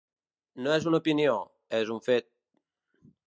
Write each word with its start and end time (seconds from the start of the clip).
No 0.67 0.71
és 0.77 0.87
una 0.91 1.01
opinió, 1.03 1.35
és 1.81 1.93
un 1.97 2.01
fet. 2.09 2.31